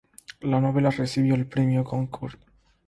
[0.39, 2.41] La novela recibió el premio Goncourt.